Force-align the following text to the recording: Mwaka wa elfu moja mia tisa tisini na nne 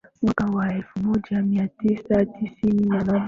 Mwaka 0.21 0.45
wa 0.45 0.73
elfu 0.73 0.99
moja 0.99 1.41
mia 1.41 1.67
tisa 1.67 2.25
tisini 2.25 2.85
na 2.89 3.01
nne 3.03 3.19